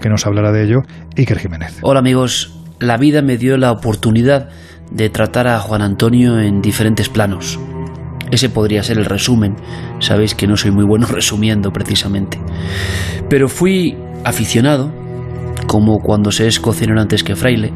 que 0.00 0.08
nos 0.08 0.26
hablara 0.26 0.50
de 0.50 0.64
ello 0.64 0.82
Iker 1.16 1.38
Jiménez. 1.38 1.78
Hola 1.82 2.00
amigos, 2.00 2.58
la 2.80 2.96
vida 2.96 3.22
me 3.22 3.36
dio 3.36 3.56
la 3.56 3.70
oportunidad 3.70 4.48
de 4.90 5.10
tratar 5.10 5.46
a 5.46 5.60
Juan 5.60 5.80
Antonio 5.80 6.40
en 6.40 6.60
diferentes 6.60 7.08
planos. 7.08 7.60
Ese 8.32 8.48
podría 8.48 8.82
ser 8.82 8.98
el 8.98 9.04
resumen. 9.04 9.54
Sabéis 10.00 10.34
que 10.34 10.48
no 10.48 10.56
soy 10.56 10.72
muy 10.72 10.84
bueno 10.84 11.06
resumiendo 11.10 11.72
precisamente. 11.72 12.40
Pero 13.28 13.48
fui 13.48 13.96
aficionado, 14.24 14.92
como 15.68 16.00
cuando 16.00 16.32
se 16.32 16.48
es 16.48 16.58
cocinero 16.58 17.00
antes 17.00 17.22
que 17.22 17.36
fraile. 17.36 17.72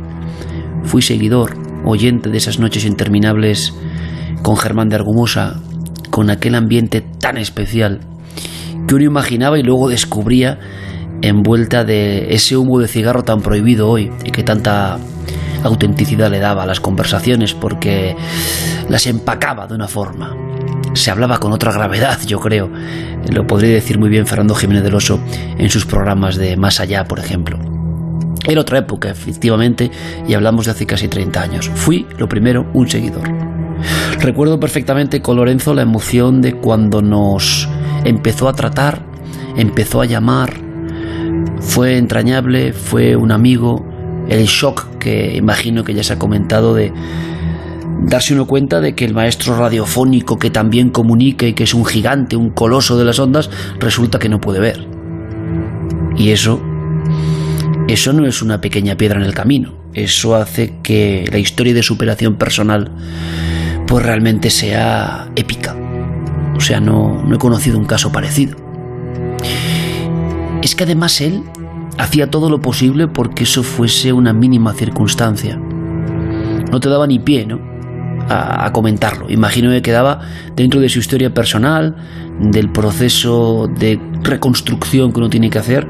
Fui 0.83 1.01
seguidor, 1.01 1.57
oyente 1.85 2.29
de 2.29 2.39
esas 2.39 2.59
noches 2.59 2.85
interminables 2.85 3.73
con 4.43 4.57
Germán 4.57 4.89
de 4.89 4.97
Argumosa, 4.97 5.61
con 6.11 6.29
aquel 6.29 6.57
ambiente 6.57 7.03
tan 7.21 7.39
especial 7.39 8.01
que 8.89 8.97
uno 8.97 9.05
imaginaba 9.05 9.61
y 9.61 9.63
luego 9.63 9.89
descubría 9.89 10.59
envuelta 11.23 11.85
de 11.85 12.35
ese 12.35 12.57
humo 12.57 12.79
de 12.79 12.89
cigarro 12.89 13.25
tan 13.25 13.41
prohibido 13.41 13.89
hoy 13.89 14.11
y 14.25 14.31
que 14.31 14.43
tanta 14.43 14.99
autenticidad 15.63 16.31
le 16.31 16.39
daba 16.39 16.65
a 16.65 16.67
las 16.67 16.81
conversaciones 16.81 17.55
porque 17.55 18.17
las 18.89 19.07
empacaba 19.07 19.67
de 19.67 19.75
una 19.75 19.89
forma. 19.89 20.37
Se 20.95 21.11
hablaba 21.11 21.39
con 21.39 21.53
otra 21.53 21.73
gravedad, 21.73 22.21
yo 22.27 22.39
creo. 22.39 22.71
Lo 23.33 23.47
podría 23.47 23.75
decir 23.75 23.99
muy 23.99 24.09
bien 24.09 24.27
Fernando 24.27 24.55
Jiménez 24.55 24.85
del 24.85 24.95
Oso 24.95 25.19
en 25.59 25.71
sus 25.71 25.87
programas 25.87 26.37
de 26.37 26.57
Más 26.57 26.79
Allá, 26.81 27.05
por 27.05 27.19
ejemplo. 27.19 27.59
Era 28.47 28.61
otra 28.61 28.79
época, 28.79 29.11
efectivamente, 29.11 29.91
y 30.29 30.35
hablamos 30.35 30.67
de 30.67 30.73
hace 30.73 30.87
casi 30.87 31.09
30 31.09 31.41
años. 31.41 31.71
Fui, 31.75 32.07
lo 32.19 32.29
primero, 32.29 32.67
un 32.75 32.89
seguidor. 32.89 33.29
Recuerdo 34.21 34.61
perfectamente 34.61 35.21
con 35.23 35.37
Lorenzo 35.37 35.75
la 35.75 35.83
emoción 35.83 36.43
de 36.43 36.55
cuando 36.55 37.03
nos 37.03 37.69
empezó 38.05 38.49
a 38.49 38.53
tratar, 38.53 39.03
empezó 39.57 40.01
a 40.01 40.07
llamar, 40.07 40.64
fue 41.61 41.99
entrañable, 41.99 42.73
fue 42.73 43.17
un 43.17 43.33
amigo, 43.33 43.85
el 44.29 44.47
shock 44.47 44.99
que 44.99 45.37
imagino 45.37 45.85
que 45.85 45.95
ya 45.95 46.03
se 46.03 46.15
ha 46.15 46.19
comentado 46.19 46.75
de 46.75 46.93
darse 48.03 48.35
uno 48.35 48.47
cuenta 48.47 48.81
de 48.81 48.95
que 48.95 49.05
el 49.05 49.15
maestro 49.15 49.57
radiofónico 49.57 50.39
que 50.39 50.51
también 50.51 50.91
comunica 50.91 51.47
y 51.47 51.55
que 51.55 51.65
es 51.65 51.75
un 51.75 51.85
gigante, 51.85 52.37
un 52.37 52.51
coloso 52.51 52.99
de 52.99 53.05
las 53.05 53.19
ondas, 53.19 53.51
resulta 53.79 54.19
que 54.19 54.29
no 54.29 54.41
puede 54.41 54.61
ver. 54.61 54.87
Y 56.17 56.31
eso, 56.31 56.61
eso 57.89 58.13
no 58.13 58.27
es 58.27 58.43
una 58.43 58.61
pequeña 58.61 58.97
piedra 58.97 59.19
en 59.19 59.27
el 59.27 59.35
camino. 59.35 59.75
Eso 59.95 60.35
hace 60.37 60.75
que 60.83 61.29
la 61.31 61.39
historia 61.39 61.75
de 61.75 61.83
superación 61.83 62.37
personal, 62.37 62.91
pues 63.87 64.05
realmente 64.05 64.51
sea 64.51 65.31
épica. 65.37 65.77
O 66.57 66.61
sea, 66.61 66.81
no, 66.81 67.23
no 67.25 67.35
he 67.35 67.39
conocido 67.39 67.79
un 67.79 67.85
caso 67.85 68.13
parecido 68.13 68.64
es 70.65 70.75
que 70.75 70.85
además 70.85 71.21
él 71.21 71.43
hacía 71.99 72.31
todo 72.31 72.49
lo 72.49 72.61
posible 72.61 73.07
porque 73.07 73.45
eso 73.45 73.63
fuese 73.63 74.15
una 74.15 74.33
mínima 74.33 74.73
circunstancia. 74.73 75.59
No 76.73 76.81
te 76.81 76.89
daba 76.89 77.07
ni 77.07 77.19
pie, 77.19 77.45
¿no? 77.45 77.61
A, 78.31 78.73
comentarlo. 78.73 79.27
Imagino 79.29 79.71
que 79.71 79.83
quedaba 79.83 80.21
dentro 80.57 80.81
de 80.81 80.89
su 80.89 81.01
historia 81.01 81.35
personal, 81.35 81.95
del 82.41 82.73
proceso 82.73 83.69
de 83.69 84.01
reconstrucción 84.23 85.13
que 85.13 85.19
uno 85.19 85.29
tiene 85.29 85.51
que 85.51 85.59
hacer 85.59 85.87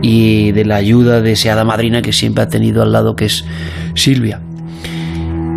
y 0.00 0.52
de 0.52 0.64
la 0.64 0.76
ayuda 0.76 1.20
de 1.20 1.32
esa 1.32 1.52
hada 1.52 1.64
madrina 1.64 2.00
que 2.00 2.12
siempre 2.12 2.44
ha 2.44 2.48
tenido 2.48 2.82
al 2.82 2.92
lado, 2.92 3.16
que 3.16 3.24
es 3.24 3.44
Silvia. 3.94 4.40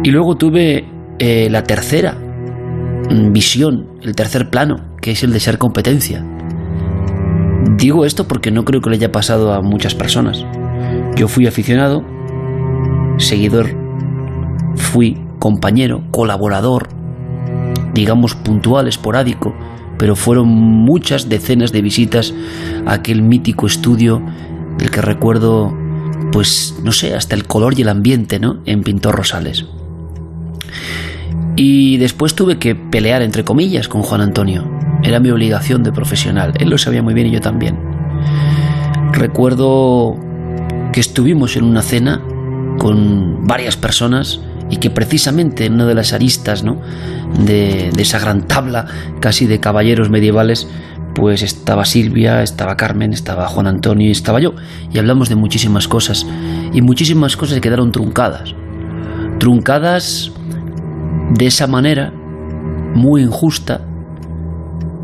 Y 0.03 0.09
luego 0.09 0.35
tuve 0.35 0.85
eh, 1.19 1.47
la 1.51 1.61
tercera 1.61 2.17
visión, 3.31 3.87
el 4.01 4.15
tercer 4.15 4.49
plano, 4.49 4.95
que 4.99 5.11
es 5.11 5.23
el 5.23 5.31
de 5.31 5.39
ser 5.39 5.59
competencia. 5.59 6.25
Digo 7.75 8.05
esto 8.05 8.27
porque 8.27 8.51
no 8.51 8.63
creo 8.63 8.81
que 8.81 8.89
le 8.89 8.95
haya 8.95 9.11
pasado 9.11 9.53
a 9.53 9.61
muchas 9.61 9.93
personas. 9.93 10.45
Yo 11.15 11.27
fui 11.27 11.47
aficionado, 11.47 12.03
seguidor, 13.17 13.75
fui 14.75 15.21
compañero, 15.39 16.03
colaborador, 16.11 16.87
digamos 17.93 18.35
puntual, 18.35 18.87
esporádico, 18.87 19.53
pero 19.97 20.15
fueron 20.15 20.47
muchas 20.47 21.27
decenas 21.27 21.71
de 21.71 21.81
visitas 21.81 22.33
a 22.85 22.93
aquel 22.93 23.21
mítico 23.21 23.67
estudio 23.67 24.21
del 24.77 24.91
que 24.91 25.01
recuerdo, 25.01 25.75
pues 26.31 26.79
no 26.83 26.91
sé, 26.91 27.15
hasta 27.15 27.35
el 27.35 27.45
color 27.45 27.77
y 27.77 27.81
el 27.81 27.89
ambiente, 27.89 28.39
¿no? 28.39 28.61
En 28.65 28.83
Pintor 28.83 29.15
Rosales. 29.15 29.65
Y 31.55 31.97
después 31.97 32.35
tuve 32.35 32.59
que 32.59 32.75
pelear, 32.75 33.23
entre 33.23 33.43
comillas, 33.43 33.87
con 33.87 34.03
Juan 34.03 34.21
Antonio. 34.21 34.76
Era 35.07 35.21
mi 35.21 35.29
obligación 35.31 35.83
de 35.83 35.93
profesional. 35.93 36.51
Él 36.59 36.69
lo 36.69 36.77
sabía 36.77 37.01
muy 37.01 37.13
bien 37.13 37.27
y 37.27 37.31
yo 37.31 37.39
también. 37.39 37.79
Recuerdo 39.13 40.17
que 40.91 40.99
estuvimos 40.99 41.55
en 41.55 41.63
una 41.63 41.81
cena 41.81 42.21
con 42.77 43.47
varias 43.47 43.77
personas 43.77 44.41
y 44.69 44.77
que 44.77 44.89
precisamente 44.89 45.65
en 45.65 45.75
una 45.75 45.85
de 45.85 45.95
las 45.95 46.11
aristas 46.11 46.65
¿no? 46.65 46.81
de, 47.39 47.89
de 47.95 48.01
esa 48.01 48.19
gran 48.19 48.47
tabla 48.47 48.85
casi 49.21 49.47
de 49.47 49.61
caballeros 49.61 50.09
medievales 50.09 50.67
pues 51.15 51.41
estaba 51.41 51.85
Silvia, 51.85 52.43
estaba 52.43 52.75
Carmen, 52.75 53.13
estaba 53.13 53.47
Juan 53.47 53.67
Antonio 53.67 54.09
y 54.09 54.11
estaba 54.11 54.41
yo. 54.41 54.55
Y 54.91 54.99
hablamos 54.99 55.29
de 55.29 55.35
muchísimas 55.35 55.87
cosas. 55.87 56.27
Y 56.73 56.81
muchísimas 56.81 57.37
cosas 57.37 57.61
quedaron 57.61 57.93
truncadas. 57.93 58.55
Truncadas 59.39 60.33
de 61.33 61.47
esa 61.47 61.65
manera, 61.65 62.11
muy 62.93 63.21
injusta, 63.21 63.86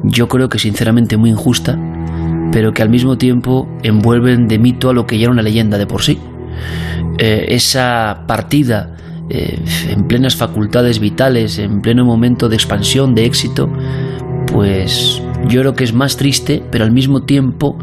yo 0.04 0.28
creo 0.28 0.50
que 0.50 0.60
sinceramente 0.60 1.18
muy 1.18 1.30
injusta, 1.30 1.78
pero 2.52 2.74
que 2.74 2.82
al 2.82 2.90
mismo 2.90 3.18
tiempo 3.18 3.68
envuelven 3.84 4.48
de 4.48 4.60
mito 4.60 4.90
a 4.90 4.94
lo 4.94 5.06
que 5.06 5.18
ya 5.18 5.24
era 5.24 5.32
una 5.32 5.42
leyenda 5.42 5.78
de 5.78 5.88
por 5.88 6.04
sí. 6.04 6.20
Eh, 7.18 7.46
esa 7.50 8.24
partida 8.28 8.96
eh, 9.30 9.60
en 9.90 10.08
plenas 10.08 10.36
facultades 10.36 11.00
vitales, 11.00 11.58
en 11.58 11.82
pleno 11.82 12.06
momento 12.06 12.50
de 12.50 12.56
expansión, 12.56 13.16
de 13.16 13.26
éxito, 13.26 13.70
pues 14.48 15.22
yo 15.48 15.62
creo 15.62 15.74
que 15.74 15.84
es 15.84 15.94
más 15.94 16.18
triste, 16.18 16.64
pero 16.72 16.84
al 16.84 16.92
mismo 16.92 17.24
tiempo 17.24 17.78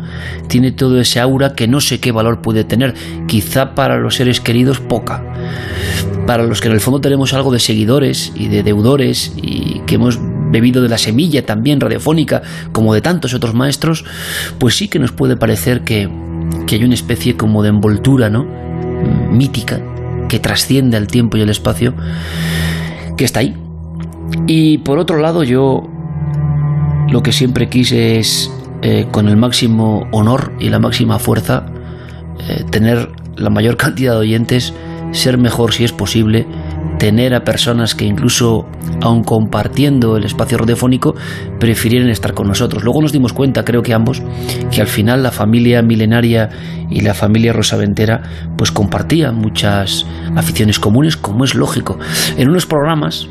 tiene 0.48 0.72
todo 0.72 1.00
ese 1.00 1.20
aura 1.20 1.54
que 1.54 1.66
no 1.66 1.81
sé 1.81 1.98
qué 2.00 2.12
valor 2.12 2.41
puede 2.42 2.64
tener. 2.64 2.94
Quizá 3.26 3.75
para 3.75 3.98
los 3.98 4.16
seres 4.16 4.41
queridos 4.41 4.81
poca. 4.81 5.25
Para 6.26 6.44
los 6.44 6.60
que 6.60 6.69
en 6.69 6.75
el 6.75 6.81
fondo 6.81 7.00
tenemos 7.00 7.34
algo 7.34 7.50
de 7.50 7.58
seguidores 7.58 8.32
y 8.37 8.48
de 8.48 8.62
deudores 8.62 9.32
y 9.37 9.81
que 9.81 9.97
hemos 9.97 10.20
bebido 10.50 10.83
de 10.83 10.88
la 10.88 10.99
semilla 10.99 11.44
también 11.44 11.81
radiofónica, 11.81 12.43
como 12.72 12.94
de 12.94 13.00
tantos 13.00 13.34
otros 13.34 13.55
maestros, 13.55 14.05
pues 14.59 14.77
sí 14.77 14.88
que 14.88 14.99
nos 14.99 15.12
puede 15.12 15.37
parecer 15.37 15.83
que, 15.83 16.09
hay 16.71 16.84
una 16.84 16.94
especie 16.94 17.37
como 17.37 17.62
de 17.62 17.69
envoltura, 17.71 18.31
¿no? 18.31 18.47
Mítica, 19.33 19.81
que 20.28 20.38
trasciende 20.38 20.97
el 20.97 21.09
tiempo 21.09 21.37
y 21.37 21.41
el 21.41 21.50
espacio, 21.50 21.94
que 23.16 23.25
está 23.25 23.41
ahí. 23.41 23.56
Y 24.47 24.78
por 24.78 24.99
otro 24.99 25.19
lado, 25.19 25.43
yo 25.43 25.83
lo 27.11 27.22
que 27.22 27.32
siempre 27.32 27.69
quise 27.69 28.19
es, 28.21 28.53
eh, 28.82 29.06
con 29.11 29.28
el 29.28 29.37
máximo 29.37 30.06
honor 30.12 30.53
y 30.61 30.69
la 30.69 30.78
máxima 30.78 31.19
fuerza, 31.19 31.67
eh, 32.49 32.65
tener 32.71 33.11
la 33.37 33.50
mayor 33.50 33.77
cantidad 33.77 34.12
de 34.12 34.21
oyentes, 34.21 34.72
ser 35.12 35.38
mejor 35.38 35.72
si 35.72 35.84
es 35.84 35.93
posible, 35.93 36.47
tener 36.99 37.35
a 37.35 37.45
personas 37.45 37.95
que 37.95 38.05
incluso, 38.05 38.67
aun 39.01 39.25
compartiendo 39.25 40.17
el 40.17 40.25
espacio 40.25 40.59
radiofónico, 40.59 41.15
prefirieran 41.59 42.11
estar 42.11 42.35
con 42.35 42.47
nosotros. 42.47 42.85
Luego 42.85 43.01
nos 43.01 43.13
dimos 43.13 43.33
cuenta, 43.33 43.65
creo 43.65 43.83
que 43.83 43.95
ambos, 43.95 44.23
que 44.71 44.81
al 44.81 44.87
final 44.87 45.23
la 45.23 45.31
familia 45.31 45.83
milenaria 45.83 46.51
y 46.91 47.01
la 47.01 47.15
familia 47.15 47.53
rosaventera 47.53 48.23
pues 48.57 48.71
compartían 48.71 49.37
muchas 49.37 50.07
aficiones 50.37 50.79
comunes, 50.79 51.17
como 51.17 51.45
es 51.45 51.55
lógico. 51.55 51.99
En 52.37 52.51
unos 52.51 52.67
programas 52.67 53.29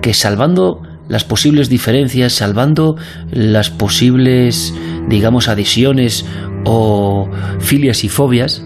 que 0.00 0.14
salvando 0.14 0.82
las 1.08 1.24
posibles 1.24 1.68
diferencias, 1.68 2.32
salvando 2.32 2.96
las 3.30 3.70
posibles, 3.70 4.72
digamos, 5.08 5.48
adiciones 5.48 6.24
o 6.64 7.28
filias 7.58 8.04
y 8.04 8.08
fobias, 8.08 8.64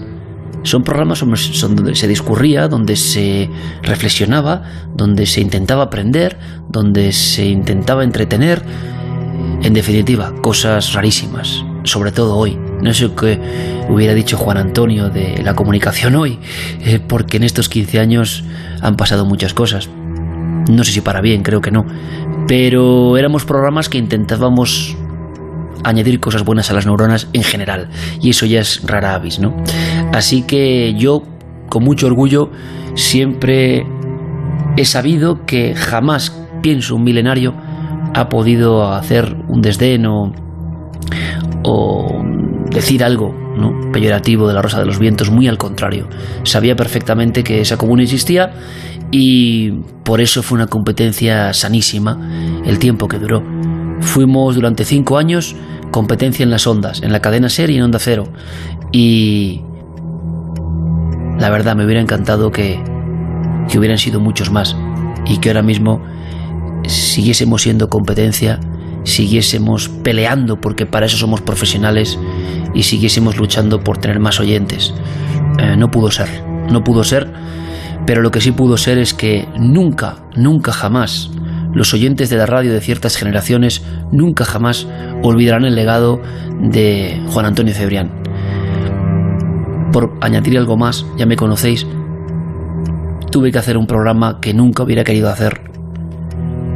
son 0.69 0.85
programas 0.85 1.21
donde 1.61 1.95
se 1.95 2.07
discurría, 2.07 2.69
donde 2.69 2.95
se 2.97 3.49
reflexionaba, 3.83 4.63
donde 4.95 5.27
se 5.27 5.41
intentaba 5.41 5.85
aprender, 5.85 6.39
donde 6.69 7.13
se 7.13 7.47
intentaba 7.47 8.05
entretener. 8.05 8.63
En 9.63 9.73
definitiva, 9.73 10.35
cosas 10.43 10.93
rarísimas, 10.93 11.65
sobre 11.85 12.13
todo 12.13 12.37
hoy. 12.37 12.59
No 12.83 12.93
sé 12.93 13.11
qué 13.19 13.41
hubiera 13.89 14.15
dicho 14.15 14.37
Juan 14.37 14.59
Antonio 14.59 15.09
de 15.09 15.43
la 15.43 15.55
comunicación 15.55 16.15
hoy, 16.15 16.39
eh, 16.81 17.01
porque 17.01 17.39
en 17.39 17.45
estos 17.45 17.69
15 17.69 17.99
años 17.99 18.45
han 18.83 18.97
pasado 18.97 19.25
muchas 19.25 19.55
cosas. 19.55 19.89
No 20.71 20.85
sé 20.85 20.93
si 20.93 21.01
para 21.01 21.23
bien, 21.23 21.43
creo 21.43 21.61
que 21.63 21.71
no. 21.71 21.87
Pero 22.47 23.17
éramos 23.17 23.45
programas 23.45 23.89
que 23.89 23.99
intentábamos 23.99 24.97
añadir 25.85 26.21
cosas 26.21 26.45
buenas 26.45 26.71
a 26.71 26.75
las 26.75 26.87
neuronas 26.87 27.29
en 27.33 27.43
general. 27.43 27.89
Y 28.21 28.31
eso 28.31 28.47
ya 28.47 28.61
es 28.61 28.83
rara 28.85 29.15
avis, 29.15 29.39
¿no? 29.39 29.57
Así 30.13 30.43
que 30.43 30.95
yo, 30.95 31.23
con 31.69 31.85
mucho 31.85 32.07
orgullo, 32.07 32.51
siempre 32.95 33.87
he 34.77 34.85
sabido 34.85 35.45
que 35.47 35.75
jamás, 35.75 36.37
pienso, 36.63 36.95
un 36.95 37.05
milenario 37.05 37.55
ha 38.15 38.29
podido 38.29 38.93
hacer 38.93 39.37
un 39.49 39.61
desdén 39.61 40.07
o, 40.07 40.33
decir 42.71 43.03
algo 43.03 43.35
peyorativo 43.93 44.47
de 44.47 44.55
la 44.55 44.63
Rosa 44.63 44.79
de 44.79 44.87
los 44.87 44.99
Vientos, 44.99 45.31
muy 45.31 45.49
al 45.49 45.59
contrario. 45.59 46.09
Sabía 46.45 46.77
perfectamente 46.77 47.43
que 47.43 47.61
esa 47.61 47.77
comuna 47.77 48.03
existía 48.03 48.53
y 49.11 49.71
por 50.05 50.21
eso 50.21 50.43
fue 50.43 50.57
una 50.57 50.67
competencia 50.67 51.53
sanísima 51.53 52.63
el 52.65 52.79
tiempo 52.79 53.09
que 53.09 53.19
duró. 53.19 53.43
Fuimos 54.09 54.55
durante 54.55 54.87
cinco 54.87 55.19
años 55.19 55.55
competencia 55.91 56.43
en 56.43 56.51
las 56.51 56.67
ondas, 56.67 57.03
en 57.03 57.13
la 57.13 57.21
cadena 57.21 57.51
serie 57.51 57.77
y 57.77 57.79
en 57.79 57.85
onda 57.85 57.99
cero. 57.99 58.25
Y 58.91 59.61
la 61.39 61.51
verdad 61.51 61.77
me 61.77 61.85
hubiera 61.85 62.01
encantado 62.01 62.51
que, 62.51 62.83
que 63.69 63.79
hubieran 63.79 63.99
sido 63.99 64.19
muchos 64.19 64.51
más 64.51 64.75
y 65.27 65.37
que 65.37 65.51
ahora 65.51 65.63
mismo 65.63 66.03
siguiésemos 66.87 67.61
siendo 67.61 67.91
competencia, 67.91 68.59
siguiésemos 69.05 69.91
peleando 69.91 70.59
porque 70.59 70.87
para 70.87 71.05
eso 71.05 71.19
somos 71.19 71.43
profesionales 71.43 72.19
y 72.75 72.85
siguiésemos 72.85 73.37
luchando 73.37 73.85
por 73.85 73.99
tener 73.99 74.21
más 74.21 74.41
oyentes. 74.41 74.95
Eh, 75.59 75.77
no 75.77 75.91
pudo 75.91 76.11
ser, 76.11 76.29
no 76.73 76.83
pudo 76.83 77.05
ser, 77.05 77.31
pero 78.07 78.23
lo 78.23 78.31
que 78.31 78.41
sí 78.41 78.53
pudo 78.53 78.79
ser 78.79 78.97
es 78.97 79.13
que 79.13 79.47
nunca, 79.59 80.17
nunca 80.35 80.73
jamás 80.73 81.31
los 81.73 81.93
oyentes 81.95 82.31
de 82.31 82.37
la 82.37 82.47
radio 82.47 82.73
de 82.73 82.81
ciertas 82.81 83.17
generaciones 83.17 83.85
nunca 84.11 84.45
jamás 84.45 84.87
olvidarán 85.23 85.65
el 85.65 85.75
legado 85.75 86.21
de 86.61 87.21
Juan 87.31 87.47
Antonio 87.47 87.75
Cebrián. 87.75 88.11
Por 89.93 90.17
añadir 90.21 90.59
algo 90.59 90.77
más, 90.77 91.07
ya 91.17 91.27
me 91.27 91.37
conocéis, 91.37 91.87
tuve 93.31 93.53
que 93.53 93.59
hacer 93.59 93.77
un 93.77 93.87
programa 93.87 94.41
que 94.41 94.55
nunca 94.55 94.83
hubiera 94.83 95.05
querido 95.05 95.29
hacer. 95.29 95.61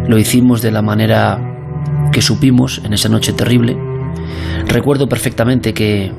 Lo 0.07 0.19
hicimos 0.19 0.63
de 0.63 0.73
la 0.73 0.83
manera 0.83 1.39
que 2.13 2.23
supimos 2.23 2.81
en 2.85 2.93
esa 2.93 3.09
noche 3.09 3.33
terrible. 3.33 3.77
Recuerdo 4.67 5.09
perfectamente 5.09 5.73
que 5.73 6.13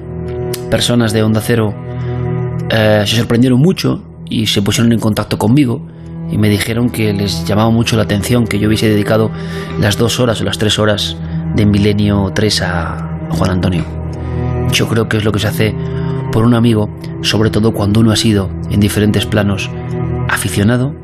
personas 0.70 1.14
de 1.14 1.24
Onda 1.24 1.42
Cero 1.42 1.74
eh, 2.70 3.04
se 3.06 3.16
sorprendieron 3.16 3.60
mucho 3.60 4.04
y 4.30 4.48
se 4.48 4.62
pusieron 4.62 4.92
en 4.92 5.00
contacto 5.00 5.38
conmigo 5.38 5.86
y 6.34 6.38
me 6.40 6.50
dijeron 6.50 6.90
que 6.90 7.14
les 7.14 7.46
llamaba 7.46 7.70
mucho 7.70 7.96
la 7.96 8.02
atención 8.02 8.48
que 8.48 8.58
yo 8.58 8.68
hubiese 8.68 8.90
dedicado 8.90 9.30
las 9.80 9.98
dos 9.98 10.20
horas 10.20 10.42
o 10.42 10.44
las 10.44 10.58
tres 10.58 10.80
horas 10.80 11.16
de 11.56 11.64
Milenio 11.68 12.32
3 12.34 12.62
a 12.64 13.28
Juan 13.30 13.52
Antonio. 13.52 13.84
Yo 14.72 14.88
creo 14.88 15.08
que 15.08 15.18
es 15.18 15.26
lo 15.26 15.32
que 15.32 15.38
se 15.38 15.48
hace 15.48 15.76
por 16.32 16.44
un 16.44 16.56
amigo, 16.56 16.90
sobre 17.22 17.52
todo 17.52 17.72
cuando 17.72 18.00
uno 18.00 18.12
ha 18.12 18.16
sido 18.16 18.50
en 18.72 18.80
diferentes 18.80 19.28
planos 19.28 19.70
aficionado, 20.28 20.96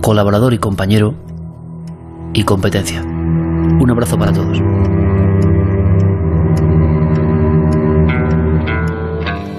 colaborador 0.00 0.54
y 0.54 0.58
compañero 0.58 1.14
y 2.32 2.44
competencia. 2.44 3.02
Un 3.02 3.90
abrazo 3.90 4.18
para 4.18 4.32
todos. 4.32 4.62